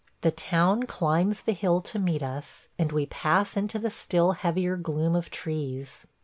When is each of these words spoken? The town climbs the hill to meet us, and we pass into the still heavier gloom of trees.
The 0.21 0.31
town 0.31 0.87
climbs 0.87 1.41
the 1.41 1.51
hill 1.53 1.79
to 1.81 1.99
meet 1.99 2.23
us, 2.23 2.67
and 2.79 2.91
we 2.91 3.05
pass 3.05 3.55
into 3.55 3.77
the 3.77 3.91
still 3.91 4.31
heavier 4.31 4.75
gloom 4.75 5.15
of 5.15 5.29
trees. 5.29 6.07